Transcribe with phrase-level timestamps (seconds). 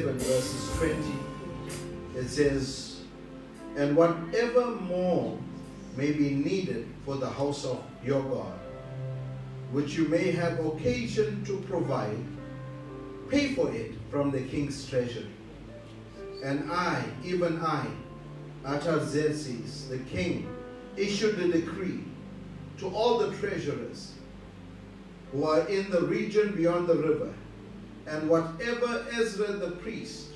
[0.00, 0.96] 7, verses 20,
[2.16, 3.02] it says,
[3.76, 5.38] And whatever more
[5.94, 8.58] may be needed for the house of your God,
[9.72, 12.16] which you may have occasion to provide,
[13.28, 15.28] pay for it from the king's treasury.
[16.42, 17.86] And I, even I,
[18.64, 20.48] Artaxerxes, the king,
[20.96, 22.04] issued a decree
[22.78, 24.14] to all the treasurers
[25.30, 27.34] who are in the region beyond the river
[28.10, 30.30] and whatever Ezra the priest,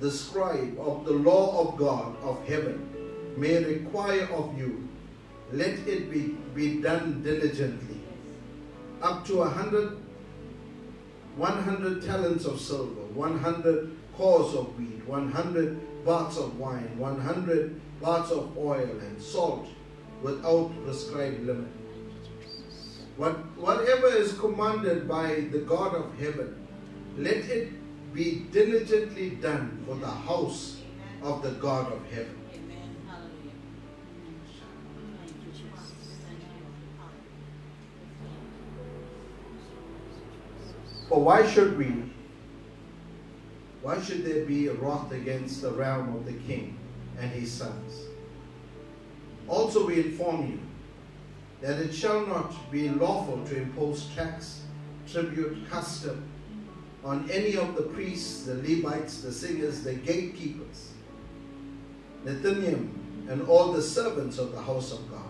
[0.00, 2.88] the scribe of the law of God of heaven,
[3.36, 4.88] may require of you,
[5.52, 8.00] let it be, be done diligently.
[9.02, 9.98] Up to a hundred,
[11.36, 18.30] one hundred talents of silver, 100 kors of wheat, 100 parts of wine, 100 parts
[18.30, 19.68] of oil and salt
[20.22, 21.79] without prescribed limit
[23.20, 26.66] what, whatever is commanded by the God of heaven,
[27.18, 27.68] let it
[28.14, 30.80] be diligently done for the house
[31.22, 32.34] of the God of heaven.
[41.10, 42.10] For why should we?
[43.82, 46.78] Why should there be wrath against the realm of the king
[47.18, 48.00] and his sons?
[49.46, 50.69] Also, we inform you
[51.60, 54.62] that it shall not be lawful to impose tax,
[55.06, 56.24] tribute, custom
[57.04, 60.92] on any of the priests, the Levites, the singers, the gatekeepers,
[62.24, 62.90] Nethinim,
[63.28, 65.20] and all the servants of the house of God.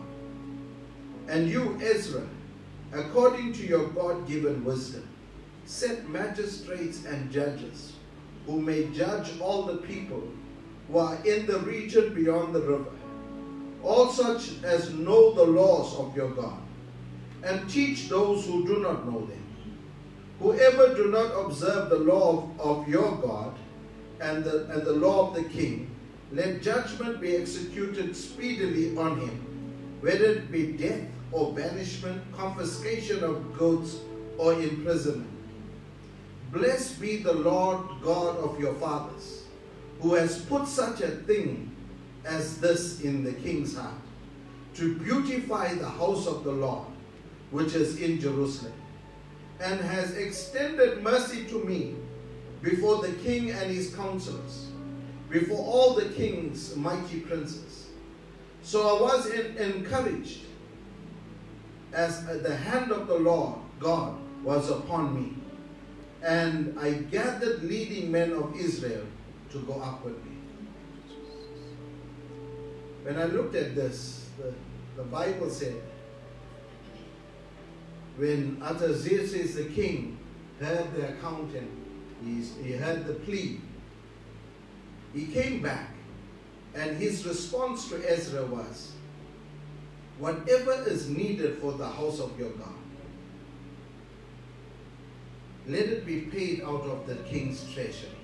[1.28, 2.26] And you, Ezra,
[2.92, 5.06] according to your God given wisdom,
[5.64, 7.92] set magistrates and judges
[8.46, 10.26] who may judge all the people
[10.88, 12.90] who are in the region beyond the river,
[13.82, 16.58] all such as know the laws of your God,
[17.42, 19.44] and teach those who do not know them.
[20.40, 23.54] Whoever do not observe the law of, of your God
[24.20, 25.90] and the, and the law of the king,
[26.32, 33.56] let judgment be executed speedily on him, whether it be death or banishment, confiscation of
[33.56, 33.98] goods,
[34.38, 35.28] or imprisonment.
[36.52, 39.44] Blessed be the Lord God of your fathers,
[40.00, 41.69] who has put such a thing
[42.24, 43.94] as this in the king's heart,
[44.74, 46.86] to beautify the house of the Lord,
[47.50, 48.72] which is in Jerusalem,
[49.60, 51.96] and has extended mercy to me
[52.62, 54.68] before the king and his counselors,
[55.28, 57.88] before all the king's mighty princes.
[58.62, 60.40] So I was en- encouraged
[61.92, 65.34] as the hand of the Lord God was upon me.
[66.22, 69.06] And I gathered leading men of Israel
[69.52, 70.29] to go up with me.
[73.02, 74.52] When I looked at this, the,
[74.96, 75.80] the Bible said,
[78.16, 80.18] when Artaxerxes the king
[80.60, 81.70] heard the account and
[82.22, 83.60] he's- he heard the plea,
[85.14, 85.94] he came back
[86.74, 88.92] and his response to Ezra was,
[90.18, 92.74] whatever is needed for the house of your God,
[95.66, 98.14] let it be paid out of the king's treasure.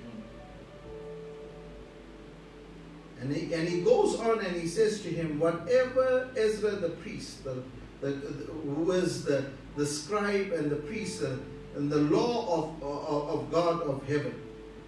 [3.20, 7.44] And he, and he goes on and he says to him, whatever Ezra the priest,
[7.44, 7.62] the,
[8.00, 9.46] the, the- who is the,
[9.76, 11.42] the scribe and the priest and,
[11.76, 14.34] and the law of, of, of God of heaven,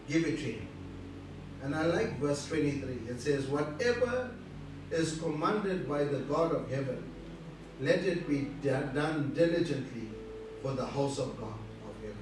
[0.08, 0.68] give it to him.
[1.62, 3.08] And I like verse 23.
[3.08, 4.30] It says, whatever
[4.90, 7.02] is commanded by the God of heaven,
[7.80, 10.08] let it be done diligently
[10.62, 11.54] for the house of God
[11.88, 12.16] of heaven.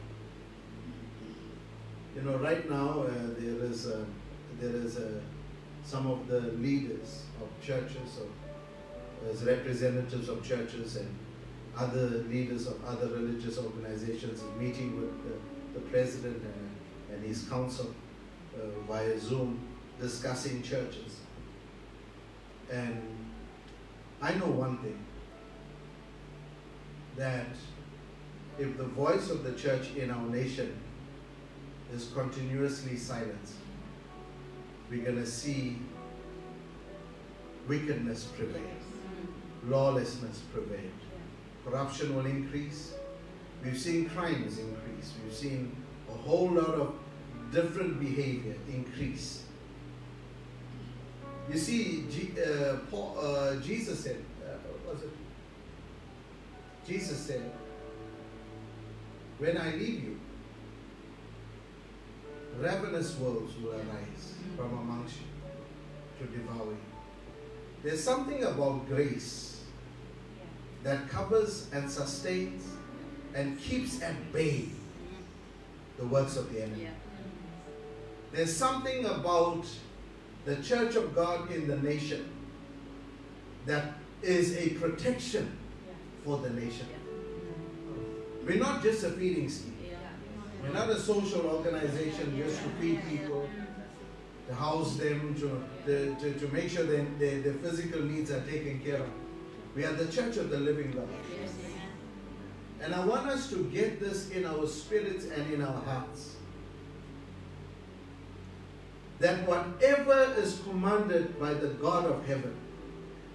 [2.15, 4.07] You know, right now uh, there is a,
[4.61, 5.21] there is a,
[5.87, 11.15] some of the leaders of churches, of, as representatives of churches and
[11.79, 17.95] other leaders of other religious organizations meeting with the, the president and, and his council
[18.57, 19.61] uh, via Zoom
[20.01, 21.21] discussing churches.
[22.71, 23.01] And
[24.21, 24.99] I know one thing
[27.17, 27.47] that
[28.59, 30.75] if the voice of the church in our nation
[31.95, 33.55] is continuously silenced,
[34.91, 35.77] we're going to see
[37.69, 38.63] wickedness prevail,
[39.67, 40.91] lawlessness prevail,
[41.65, 42.95] corruption will increase.
[43.65, 45.77] We've seen crimes increase, we've seen
[46.09, 46.95] a whole lot of
[47.53, 49.45] different behavior increase.
[51.51, 54.57] You see, G, uh, Paul, uh, Jesus said, uh,
[54.89, 55.11] was it?
[56.87, 57.51] Jesus said,
[59.39, 60.21] When I leave you,
[62.59, 66.79] ravenous wolves will arise from amongst you to devour you.
[67.83, 69.65] There's something about grace
[70.83, 72.65] that covers and sustains
[73.35, 74.69] and keeps at bay
[75.99, 76.89] the works of the enemy.
[78.33, 79.67] There's something about
[80.45, 82.31] the church of God in the nation
[83.67, 85.57] that is a protection
[86.25, 86.87] for the nation.
[88.47, 89.76] We're not just a feeding scheme.
[90.63, 93.49] We're not a social organization just to feed people,
[94.49, 98.41] to house them, to, to, to, to make sure that their, their physical needs are
[98.43, 99.09] taken care of.
[99.75, 101.09] We are the church of the living God.
[102.81, 106.37] And I want us to get this in our spirits and in our hearts.
[109.19, 112.55] That whatever is commanded by the God of heaven,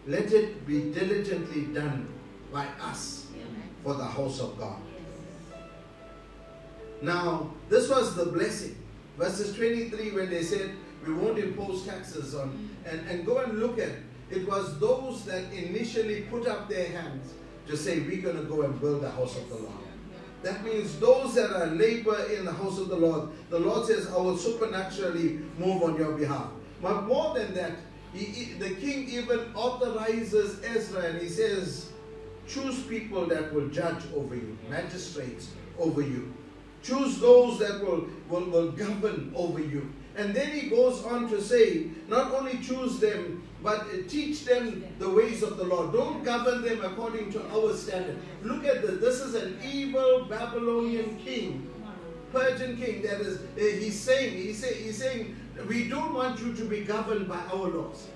[0.08, 2.08] let it be diligently done
[2.52, 3.28] by us
[3.84, 4.80] for the house of God.
[7.02, 8.78] Now, this was the blessing.
[9.18, 10.72] Verses 23, when they said,
[11.06, 13.90] We won't impose taxes on, and, and go and look at
[14.30, 14.48] it.
[14.48, 17.34] Was those that initially put up their hands
[17.68, 19.74] to say, We're going to go and build the house of the Lord.
[20.44, 24.08] That means those that are labor in the house of the Lord, the Lord says,
[24.08, 26.48] I will supernaturally move on your behalf.
[26.82, 27.74] But more than that,
[28.14, 31.90] he- the king even authorizes Ezra and he says,
[32.48, 36.34] Choose people that will judge over you, magistrates over you.
[36.84, 39.92] Choose those that will, will, will govern over you.
[40.16, 45.10] And then he goes on to say, not only choose them, but teach them the
[45.10, 45.94] ways of the Lord.
[45.94, 48.18] Don't govern them according to our standard.
[48.44, 49.00] Look at this.
[49.00, 51.70] This is an evil Babylonian king,
[52.34, 53.04] Persian king.
[53.04, 55.36] That is, uh, he's saying, he's, say, he's saying,
[55.68, 58.08] we don't want you to be governed by our laws.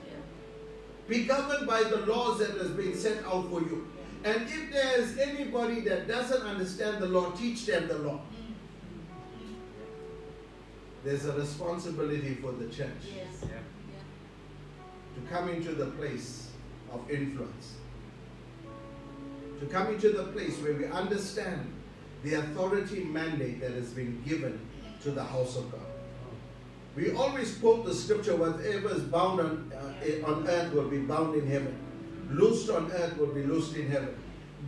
[1.07, 3.87] Be governed by the laws that has been set out for you.
[4.23, 8.21] And if there's anybody that doesn't understand the law, teach them the law.
[11.05, 13.41] There's a responsibility for the church Yes.
[13.41, 16.47] to come into the place
[16.91, 17.75] of influence.
[19.59, 21.71] To come into the place where we understand
[22.23, 24.59] the authority mandate that has been given
[25.03, 25.81] to the house of God.
[26.95, 31.35] We always quote the scripture whatever is bound on, uh, on earth will be bound
[31.35, 31.77] in heaven,
[32.31, 34.15] loosed on earth will be loosed in heaven.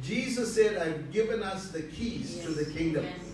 [0.04, 3.06] Jesus said, I've given us the keys to the kingdom.
[3.06, 3.27] Yes.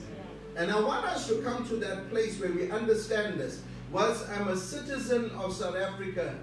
[0.56, 3.62] And I want us to come to that place where we understand this.
[3.92, 6.36] Whilst I'm a citizen of South Africa,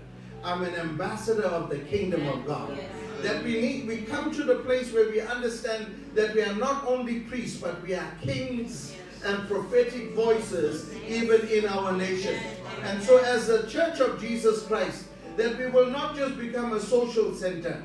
[0.42, 2.76] I'm an ambassador of the kingdom of God.
[2.76, 2.90] Yes.
[3.22, 6.86] That we need, we come to the place where we understand that we are not
[6.86, 12.34] only priests, but we are kings and prophetic voices even in our nation.
[12.84, 15.04] And so, as the Church of Jesus Christ,
[15.36, 17.82] that we will not just become a social center,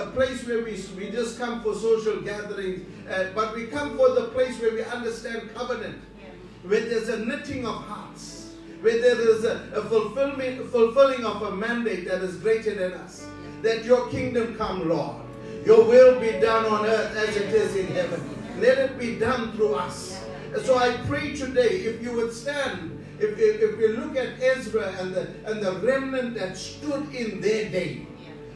[0.00, 4.10] a place where we, we just come for social gatherings, uh, but we come for
[4.10, 6.00] the place where we understand covenant,
[6.62, 11.54] where there's a knitting of hearts, where there is a, a fulfillment, fulfilling of a
[11.54, 13.26] mandate that is greater than us.
[13.62, 15.16] That your kingdom come, Lord.
[15.66, 18.22] Your will be done on earth as it is in heaven.
[18.58, 20.24] Let it be done through us.
[20.64, 24.94] So I pray today, if you would stand, if, if, if we look at Ezra
[24.98, 28.06] and the, and the remnant that stood in their day,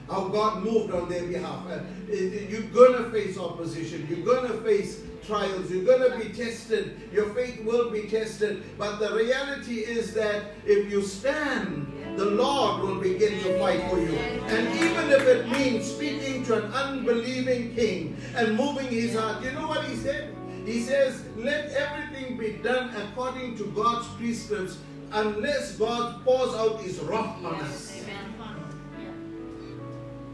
[0.08, 1.66] how God moved on their behalf.
[1.66, 1.80] Uh,
[2.12, 4.06] you're going to face opposition.
[4.08, 5.70] You're going to face trials.
[5.70, 7.08] You're going to be tested.
[7.12, 8.62] Your faith will be tested.
[8.78, 13.98] But the reality is that if you stand, the Lord will begin to fight for
[13.98, 14.14] you.
[14.14, 19.52] And even if it means speaking to an unbelieving king and moving his heart, you
[19.52, 20.34] know what he said?
[20.64, 24.78] He says, Let everything be done according to God's precepts,
[25.12, 28.04] unless God pours out his wrath on us.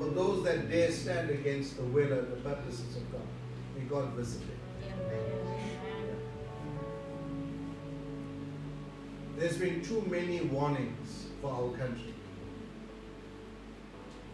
[0.00, 3.20] For those that dare stand against the will and the purposes of God,
[3.76, 4.56] may God visit them.
[9.36, 12.14] There's been too many warnings for our country.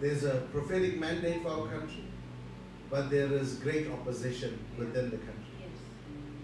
[0.01, 2.05] There's a prophetic mandate for our country,
[2.89, 5.35] but there is great opposition within the country.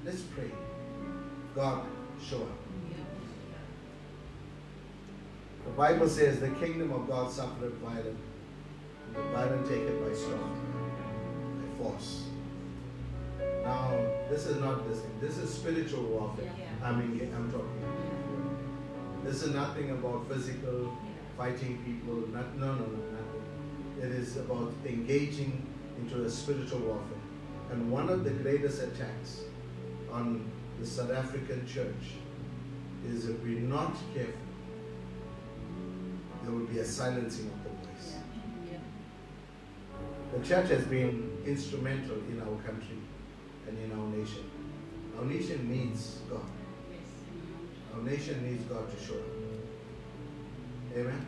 [0.05, 0.51] Let's pray.
[1.55, 1.87] God,
[2.29, 2.59] show up.
[5.65, 8.19] The Bible says the kingdom of God suffered violence,
[9.15, 10.57] the violent take it by storm,
[11.59, 12.25] by force.
[13.65, 13.91] Now,
[14.29, 15.01] this is not this.
[15.21, 16.51] This is spiritual warfare.
[16.83, 17.83] I mean, I'm talking.
[19.25, 20.97] This is nothing about physical
[21.37, 22.27] fighting people.
[22.29, 23.43] Not, no, no, no, nothing.
[24.03, 25.65] It is about engaging
[25.99, 27.19] into a spiritual warfare.
[27.71, 29.43] And one of the greatest attacks
[30.11, 30.51] on
[30.81, 32.17] the South African church
[33.09, 34.35] is if we're not careful,
[36.43, 37.62] there will be a silencing of the voice.
[40.33, 42.97] The church has been instrumental in our country
[43.69, 44.51] and in our nation.
[45.19, 46.41] Our nation needs God.
[47.95, 49.21] Our nation needs God to show up.
[50.97, 51.27] Amen.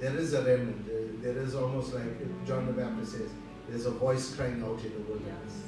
[0.00, 1.22] There is a remnant.
[1.22, 3.30] There- is almost like John the Baptist says,
[3.68, 5.62] there's a voice crying out in the wilderness.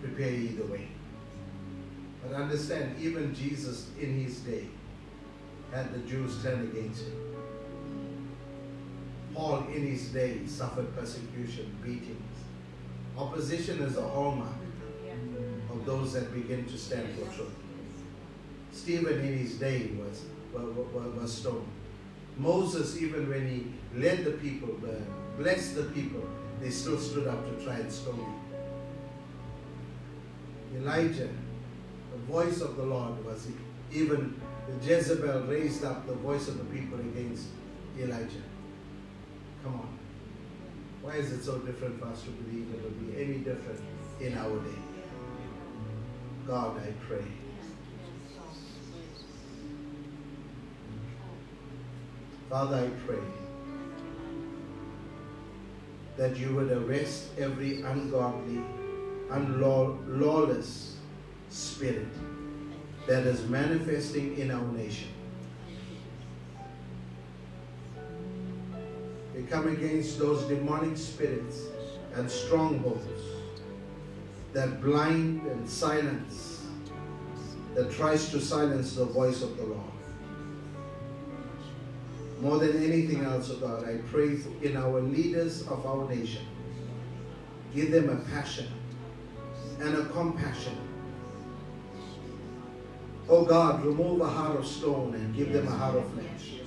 [0.00, 0.88] Prepare ye the way.
[2.22, 4.68] But understand, even Jesus in his day
[5.72, 7.23] had the Jews turn against him.
[9.34, 12.20] Paul in his day suffered persecution, beatings.
[13.18, 14.54] Opposition is a hallmark
[15.70, 17.52] of those that begin to stand for truth.
[18.72, 21.66] Stephen in his day was, was, was stoned.
[22.38, 23.66] Moses, even when he
[24.00, 24.76] led the people,
[25.38, 26.22] blessed the people,
[26.60, 28.34] they still stood up to try and stone him.
[30.82, 31.28] Elijah,
[32.12, 33.46] the voice of the Lord was
[33.92, 34.40] even
[34.82, 37.46] Jezebel raised up the voice of the people against
[37.98, 38.42] Elijah.
[39.64, 39.98] Come on.
[41.00, 43.80] Why is it so different for us to believe it will be any different
[44.20, 44.78] in our day?
[46.46, 47.24] God, I pray.
[52.50, 53.24] Father, I pray
[56.18, 58.60] that you would arrest every ungodly,
[59.30, 60.96] unlaw- lawless
[61.48, 62.06] spirit
[63.08, 65.13] that is manifesting in our nation.
[69.50, 71.62] Come against those demonic spirits
[72.14, 73.04] and strongholds
[74.52, 76.64] that blind and silence
[77.74, 79.80] that tries to silence the voice of the Lord.
[82.40, 86.42] More than anything else, oh God, I pray in our leaders of our nation.
[87.74, 88.68] Give them a passion
[89.80, 90.76] and a compassion.
[93.28, 96.63] Oh God, remove a heart of stone and give them a heart of flesh.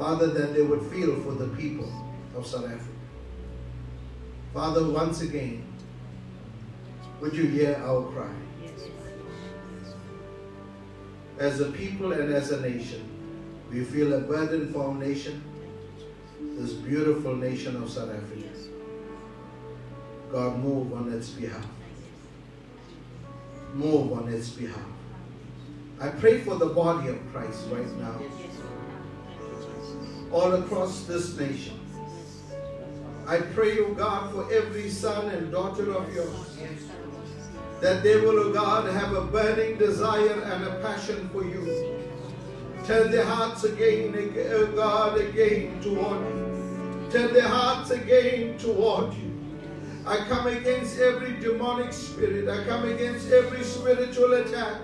[0.00, 1.92] Father, that they would feel for the people
[2.34, 2.84] of South Africa.
[4.54, 5.62] Father, once again,
[7.20, 8.32] would you hear our cry?
[11.38, 13.06] As a people and as a nation,
[13.70, 15.44] we feel a burden for our nation,
[16.56, 18.48] this beautiful nation of South Africa.
[20.32, 21.66] God, move on its behalf.
[23.74, 24.80] Move on its behalf.
[26.00, 28.18] I pray for the body of Christ right now,
[30.32, 31.78] all across this nation.
[33.26, 36.58] I pray, O God, for every son and daughter of yours,
[37.80, 41.96] that they will, O God, have a burning desire and a passion for you.
[42.86, 44.14] Turn their hearts again,
[44.52, 47.08] O God, again toward you.
[47.10, 49.30] Turn their hearts again toward you.
[50.06, 52.48] I come against every demonic spirit.
[52.48, 54.80] I come against every spiritual attack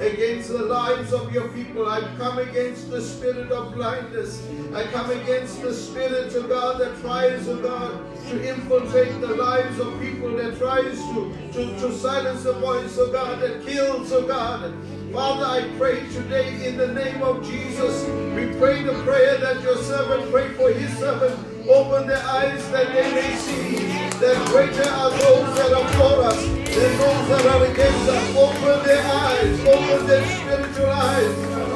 [0.00, 1.88] against the lives of your people.
[1.88, 4.46] I come against the spirit of blindness.
[4.74, 7.92] I come against the spirit of God that tries, oh God,
[8.28, 13.12] to infiltrate the lives of people, that tries to, to, to silence the voice of
[13.12, 14.74] God, that kills, oh God.
[15.12, 18.04] Father, I pray today in the name of Jesus.
[18.34, 21.38] We pray the prayer that your servant prayed for his servant.
[21.68, 23.76] Open their eyes that they may see
[24.18, 28.36] that greater are those that are for us those that are against us.
[28.36, 31.34] Open their eyes, open their spiritual eyes.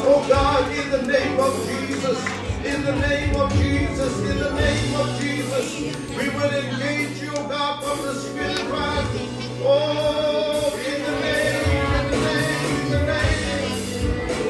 [0.08, 2.18] Oh God, in the name of Jesus,
[2.64, 5.80] in the name of Jesus, in the name of Jesus,
[6.16, 9.06] we will engage you, God, from the spirit realm.
[9.62, 11.64] Oh, in the name,
[11.98, 13.72] in the name, in the name.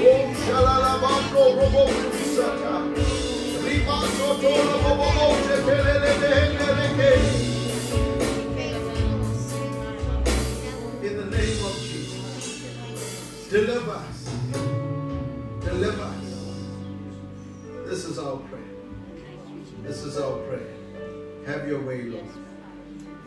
[0.06, 2.74] Oh, shalalabando robo kusata.
[3.64, 6.12] Ribaso tolo bobo shekelele
[13.57, 14.29] Deliver us.
[15.64, 16.25] Deliver us.
[17.87, 18.61] This is our prayer.
[19.83, 20.75] This is our prayer.
[21.47, 22.27] Have your way, Lord.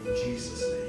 [0.05, 0.88] In Jesus' name.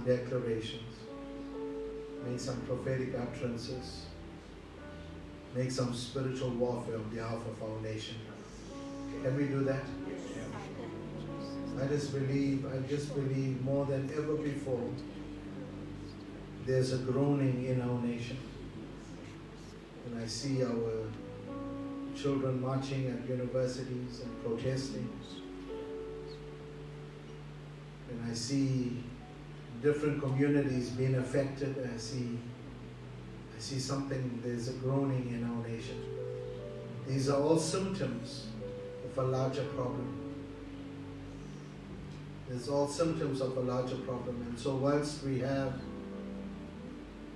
[0.00, 0.96] Some declarations,
[2.26, 4.06] make some prophetic utterances,
[5.54, 8.16] make some spiritual warfare on behalf of our nation.
[9.22, 9.84] Can we do that?
[11.80, 14.90] I just believe, I just believe more than ever before,
[16.66, 18.38] there's a groaning in our nation.
[20.06, 21.06] And I see our
[22.14, 25.08] children marching at universities and protesting.
[28.10, 29.04] And I see
[29.82, 31.88] different communities being affected.
[31.92, 32.38] I see
[33.60, 36.02] I see something, there's a groaning in our nation.
[37.06, 38.46] These are all symptoms
[39.04, 40.16] of a larger problem.
[42.48, 44.46] There's all symptoms of a larger problem.
[44.48, 45.74] And so, whilst we have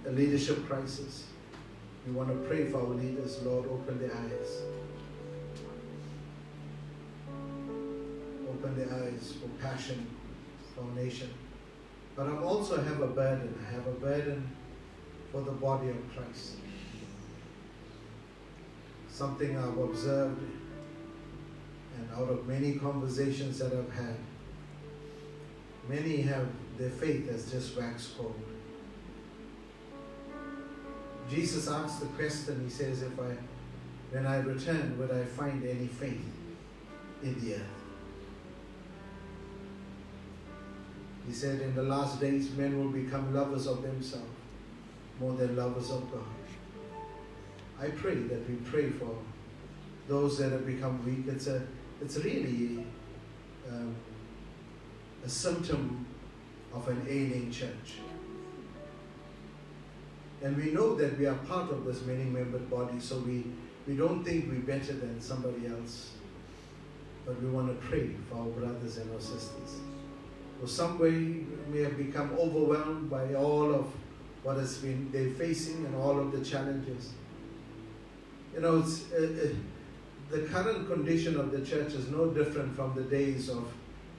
[0.07, 1.24] a leadership crisis,
[2.07, 3.42] we want to pray for our leaders.
[3.42, 4.62] Lord, open their eyes.
[8.49, 10.07] Open their eyes for passion
[10.74, 11.28] for our nation.
[12.16, 13.58] But I also have a burden.
[13.66, 14.48] I have a burden
[15.32, 16.56] for the body of Christ.
[19.08, 20.40] Something I've observed,
[21.98, 24.16] and out of many conversations that I've had,
[25.88, 26.48] many have
[26.78, 28.40] their faith has just waxed cold.
[31.30, 33.36] Jesus asked the question, he says, if I
[34.10, 36.24] when I return, would I find any faith
[37.22, 37.84] in the earth?
[41.26, 44.28] He said, in the last days, men will become lovers of themselves
[45.20, 46.24] more than lovers of God.
[47.80, 49.16] I pray that we pray for
[50.08, 51.32] those that have become weak.
[51.32, 51.62] It's a,
[52.00, 52.86] it's really
[53.70, 53.94] um,
[55.24, 56.06] a symptom
[56.72, 57.98] of an ailing church.
[60.42, 63.44] And we know that we are part of this many-membered body, so we,
[63.86, 66.10] we don't think we're better than somebody else.
[67.24, 69.80] But we want to pray for our brothers and our sisters.
[70.64, 73.84] For some way, we have become overwhelmed by all of
[74.42, 77.12] what has been they're facing and all of the challenges.
[78.54, 79.48] You know, it's, uh, uh,
[80.30, 83.70] the current condition of the church is no different from the days of,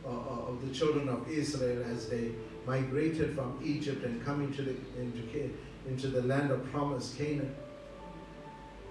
[0.05, 2.29] uh, of the children of Israel as they
[2.67, 5.51] migrated from Egypt and coming to the, into,
[5.87, 7.55] into the land of promise, Canaan.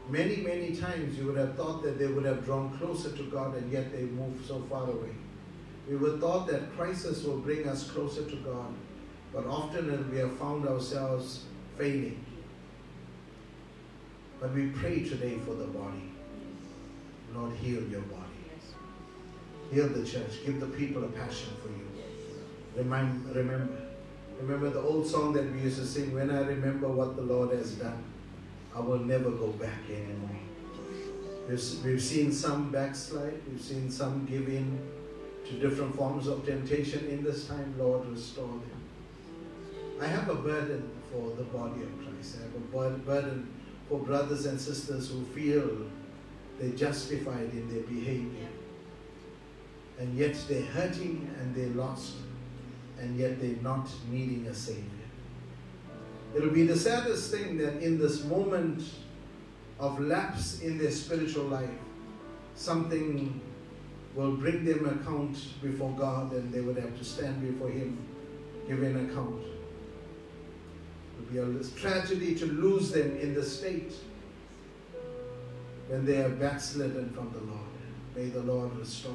[0.09, 3.55] Many, many times you would have thought that they would have drawn closer to God
[3.55, 5.15] and yet they moved so far away.
[5.89, 8.73] We were thought that crisis will bring us closer to God,
[9.33, 11.45] but often we have found ourselves
[11.77, 12.25] failing.
[14.41, 16.11] But we pray today for the body.
[17.35, 18.21] Lord, heal your body.
[19.73, 20.45] Heal the church.
[20.45, 21.89] Give the people a passion for you.
[22.77, 23.85] Remind, remember.
[24.41, 27.51] Remember the old song that we used to sing, When I remember what the Lord
[27.51, 28.03] has done,
[28.75, 30.37] I will never go back anymore.
[31.49, 34.79] We've, we've seen some backslide, we've seen some give in
[35.47, 37.75] to different forms of temptation in this time.
[37.79, 38.83] Lord, restore them.
[40.01, 42.39] I have a burden for the body of Christ.
[42.41, 43.49] I have a burden
[43.89, 45.87] for brothers and sisters who feel
[46.59, 48.49] they're justified in their behavior.
[49.99, 52.15] And yet they're hurting and they're lost.
[52.99, 54.83] And yet they're not needing a Savior.
[56.35, 58.83] It'll be the saddest thing that in this moment
[59.79, 61.71] of lapse in their spiritual life,
[62.57, 63.41] something
[64.15, 67.99] will bring them account before God and they would have to stand before Him,
[68.69, 69.43] give an account.
[71.33, 73.93] It will be a tragedy to lose them in the state
[75.89, 77.61] when they are backslidden from the Lord.
[78.15, 79.15] May the Lord restore.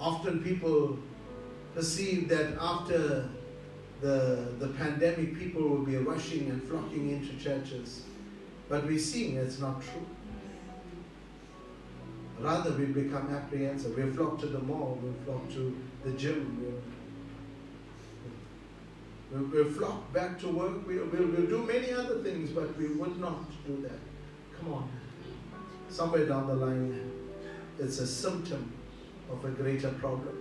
[0.00, 0.98] Often people
[1.74, 3.28] perceive that after
[4.00, 8.02] the, the pandemic, people will be rushing and flocking into churches.
[8.68, 10.06] But we're seeing it's not true.
[12.40, 13.96] Rather, we become apprehensive.
[13.96, 16.64] We flock to the mall, we flock to the gym,
[19.30, 22.88] we'll, we'll, flock back to work, we'll, we'll, we'll do many other things, but we
[22.88, 23.98] would not do that.
[24.58, 24.88] Come on.
[25.90, 27.12] Somewhere down the line,
[27.78, 28.72] it's a symptom
[29.30, 30.36] of a greater problem.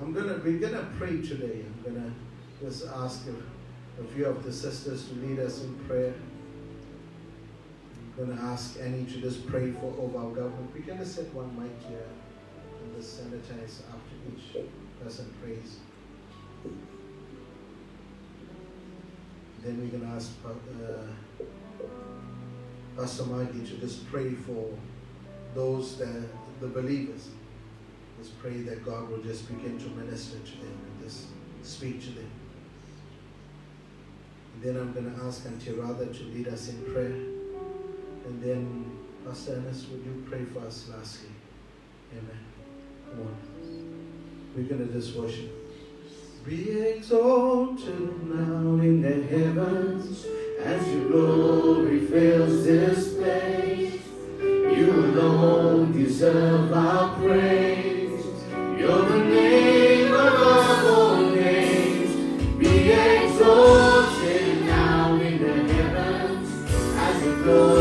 [0.00, 1.64] I'm gonna we're gonna pray today.
[1.64, 2.12] I'm gonna
[2.60, 6.14] just ask a, a few of the sisters to lead us in prayer.
[8.18, 10.70] I'm going to ask Annie to just pray for over our government.
[10.74, 12.06] We're going to set one mic here
[12.82, 14.64] and just sanitize after each
[15.02, 15.76] person prays.
[19.62, 21.88] Then we're going to ask uh,
[22.96, 24.70] Pastor Maggie to just pray for
[25.54, 26.22] those that
[26.60, 27.28] the believers.
[28.18, 31.26] Just pray that God will just begin to minister to them and just
[31.62, 32.30] speak to them.
[34.54, 37.35] And then I'm going to ask Auntie Radha to lead us in prayer.
[38.26, 41.30] And then, Pastor Ernest, would you pray for us lastly?
[42.12, 42.38] Amen.
[43.10, 43.36] Come on.
[44.56, 45.52] We're going to just worship.
[46.44, 50.26] Be exalted now in the heavens
[50.62, 54.00] as your glory fills this place.
[54.40, 58.24] You alone deserve our praise.
[58.78, 62.14] You're the name above all names.
[62.58, 67.75] Be exalted now in the heavens as your glory.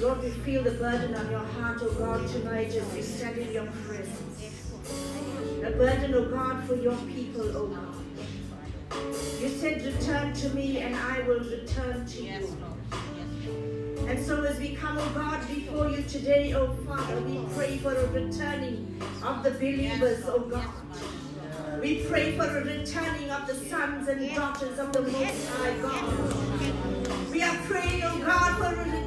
[0.00, 3.36] Lord, we feel the burden on your heart, O oh God, tonight as we stand
[3.36, 4.62] in your presence.
[5.62, 7.94] a burden, O oh God, for your people, O oh God.
[9.38, 12.56] You said, Return to me, and I will return to you.
[14.08, 17.94] And so as we come, O God, before you today, O Father, we pray for
[17.94, 20.83] a returning of the believers, O God.
[21.84, 27.30] We pray for a returning of the sons and daughters of the Most High God.
[27.30, 29.03] We are praying, oh God, for a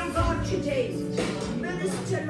[0.00, 0.60] Of w oczy
[1.56, 2.26] Minister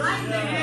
[0.00, 0.59] right there.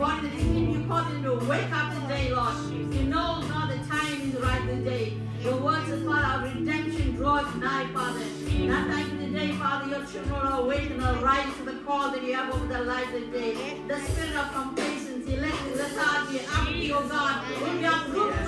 [0.00, 0.72] brought this in.
[0.72, 2.56] You called him to wake up today, Lord.
[2.72, 5.12] You know, Lord, the time is right today.
[5.42, 8.20] Your word says, Father, our redemption draws nigh, Father.
[8.20, 12.12] And I thank you today, Father, your children are awake and arise to the call
[12.12, 13.52] that you have over their lives today.
[13.88, 18.46] The spirit of complacency, lethargy, apathy, oh God, will be uprooted,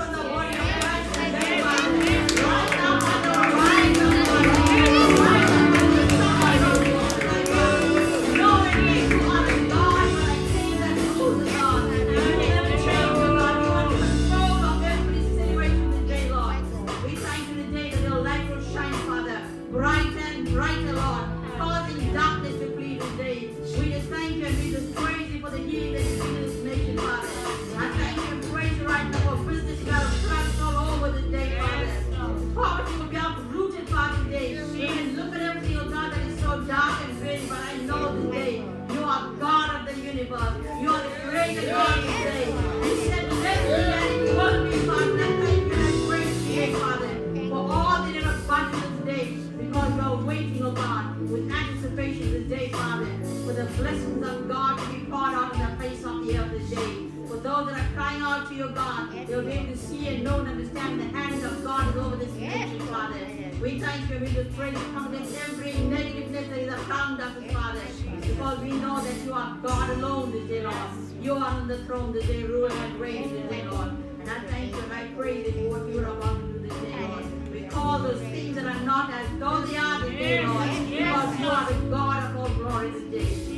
[63.63, 67.81] We thank you, we just pray from this every negativeness that is around us, Father.
[68.21, 70.75] Because we know that you are God alone this day, Lord.
[71.21, 73.91] You are on the throne this day, rule and reign this day, Lord.
[74.19, 76.77] And I thank you and I pray that what you are about to do this
[76.81, 77.53] day, Lord.
[77.53, 80.69] We call those things that are not as though they are this day, Lord.
[80.91, 83.52] Because you are the God of all glory this day.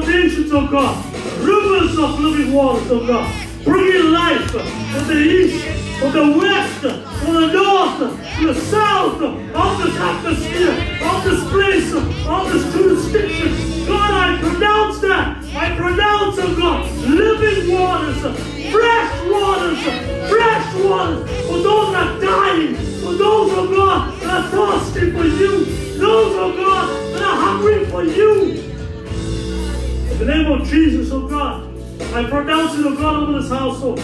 [0.00, 1.04] Foundations, oh God.
[1.40, 3.28] Rivers of living waters, oh God.
[3.62, 5.66] Bringing life from the east,
[6.00, 7.98] from the west, from the north,
[8.38, 10.72] to the south of this atmosphere,
[11.08, 13.86] of this place, of this jurisdiction.
[13.86, 15.44] God, I pronounce that.
[15.54, 18.20] I pronounce, oh God, living waters,
[18.72, 19.78] fresh waters,
[20.30, 25.24] fresh waters for those that are dying, for those, oh God, that are thirsty for
[25.24, 25.66] you,
[25.98, 28.71] those, oh God, that are hungry for you.
[30.22, 31.68] The name of Jesus, oh God,
[32.14, 33.98] I pronounce it, oh God, over this household.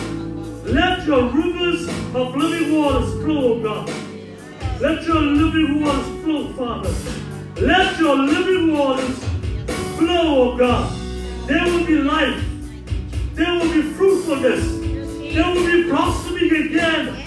[0.64, 3.88] Let your rivers of living waters flow, God.
[4.80, 6.92] Let your living waters flow, Father.
[7.64, 9.16] Let your living waters
[9.96, 10.92] flow, oh God.
[11.46, 12.44] There will be life.
[13.34, 14.72] There will be fruitfulness.
[15.32, 17.22] There will be blossoming again.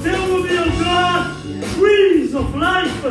[0.00, 1.42] There will be, oh God,
[1.74, 3.02] trees of life.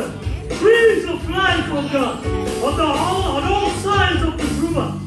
[0.58, 2.26] Trees of life, oh God.
[2.26, 4.98] On, the, on all sides of this river.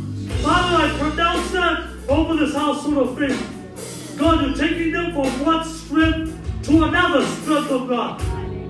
[0.46, 4.16] Father, I pronounce that over this household of faith.
[4.16, 8.22] God, you're taking them from one strength to another strength of God.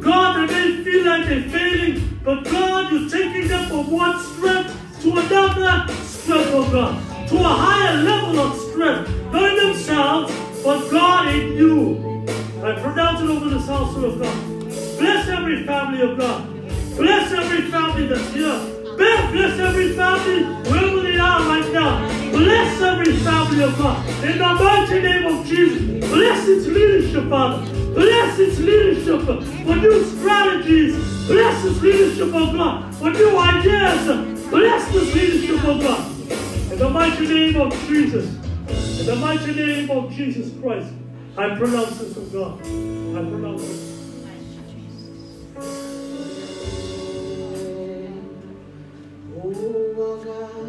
[0.01, 5.01] God, they may feel like they're failing, but God, you're taking them from one strength
[5.01, 10.89] to another strength of God, to a higher level of strength, not in themselves, but
[10.89, 12.25] God in you.
[12.63, 14.69] I pronounce it over this household of God.
[14.97, 16.47] Bless every family of God.
[16.95, 18.75] Bless every family that's here.
[18.95, 22.07] Bless every family wherever they are right now.
[22.31, 24.05] Bless every family of God.
[24.23, 26.09] In the mighty name of Jesus.
[26.09, 27.65] Bless its leadership, Father.
[27.93, 30.95] Bless its leadership for new strategies.
[31.27, 34.43] Bless its leadership, oh God, for new ideas.
[34.49, 36.11] Bless this leadership, oh God.
[36.71, 38.25] In the mighty name of Jesus.
[38.99, 40.91] In the mighty name of Jesus Christ.
[41.37, 42.59] I pronounce this, oh God.
[42.59, 43.95] I pronounce it.
[49.37, 50.64] Oh God,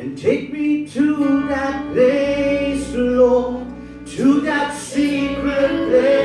[0.00, 3.66] and take me to that place, Lord,
[4.06, 6.19] to that secret place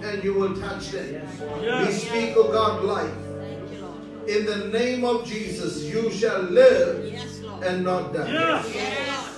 [0.00, 1.28] reach and you will touch them.
[1.60, 2.02] We Yes.
[2.02, 3.10] speak, O God, life.
[4.28, 7.12] In the name of Jesus, you shall live
[7.62, 8.62] and not die.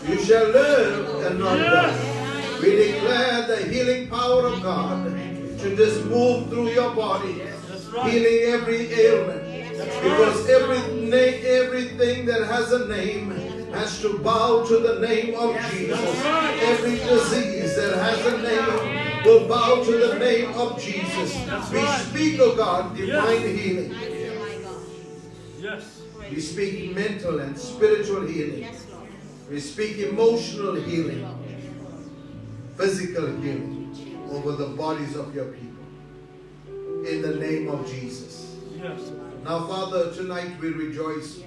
[0.08, 2.58] You shall live and not die.
[2.60, 5.04] We declare the healing power of God
[5.60, 7.40] to just move through your body,
[7.92, 8.10] right.
[8.10, 9.42] healing every ailment,
[10.02, 13.30] Because every na- everything that has a name
[13.72, 16.00] has to bow to the name of Jesus.
[16.70, 21.34] Every disease that has a name will bow to the name of Jesus.
[21.70, 23.94] We speak, oh God, divine healing.
[25.58, 26.02] Yes.
[26.30, 28.60] We speak mental and spiritual healing.
[28.60, 29.08] Yes, Lord.
[29.50, 31.26] we speak emotional healing,
[32.76, 35.84] physical healing over the bodies of your people.
[37.06, 38.56] In the name of Jesus.
[38.76, 39.12] Yes.
[39.44, 41.42] Now, Father, tonight we rejoice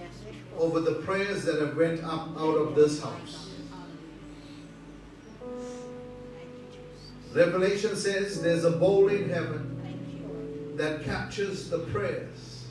[0.57, 3.44] over the prayers that have went up out of this house.
[7.35, 12.67] Revelation says there's a bowl in heaven that captures the prayers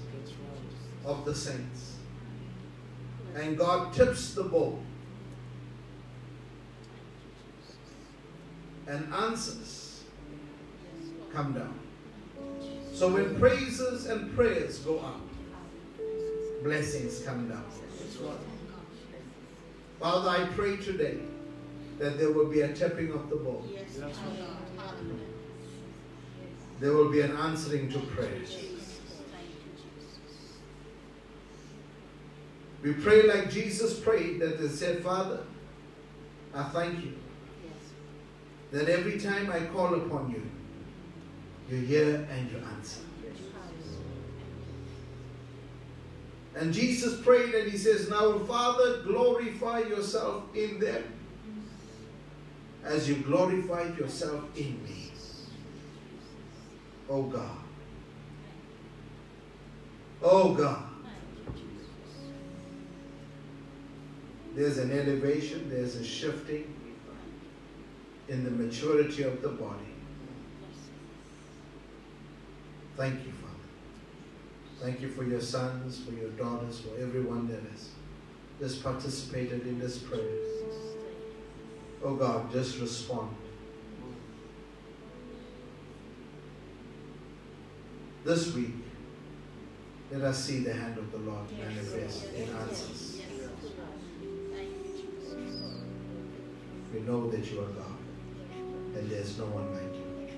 [1.04, 1.96] of the saints.
[3.34, 4.82] And God tips the bowl
[8.86, 10.04] and answers
[11.30, 11.78] come down.
[12.94, 15.20] So when praises and prayers go up,
[16.62, 17.64] blessings come down.
[20.00, 21.18] Father, I pray today
[21.98, 23.64] that there will be a tipping of the bowl.
[26.80, 28.56] There will be an answering to prayers.
[32.82, 35.40] We pray like Jesus prayed that they said, Father,
[36.52, 37.14] I thank you
[38.72, 40.42] that every time I call upon you,
[41.70, 43.00] you hear and you answer.
[46.56, 51.04] And Jesus prayed and he says, Now, Father, glorify yourself in them
[52.84, 55.10] as you glorified yourself in me.
[57.08, 57.58] Oh God.
[60.22, 60.82] Oh God.
[64.54, 66.72] There's an elevation, there's a shifting
[68.28, 69.80] in the maturity of the body.
[72.96, 73.54] Thank you, Father.
[74.80, 77.90] Thank you for your sons, for your daughters, for everyone that has
[78.60, 80.22] just participated in this prayer.
[82.06, 83.34] Oh God, just respond.
[88.24, 88.74] This week,
[90.12, 93.22] let us see the hand of the Lord manifest in answers.
[96.92, 97.96] We know that you are God
[98.96, 100.28] and there's no one like you.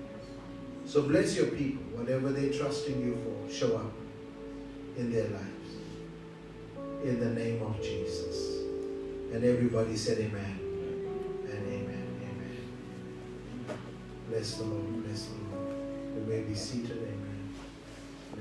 [0.87, 3.93] So bless your people, whatever they trust in you for, show up
[4.97, 5.71] in their lives.
[7.05, 8.63] In the name of Jesus.
[9.33, 10.56] And everybody said amen.
[14.29, 15.05] Bless the Lord.
[15.05, 15.77] Bless the Lord.
[16.17, 16.99] You may be seated.
[16.99, 17.36] Amen.